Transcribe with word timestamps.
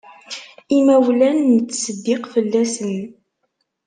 Imawlan, 0.77 1.37
nettseddiq 1.55 2.23
fell-asen. 2.33 2.95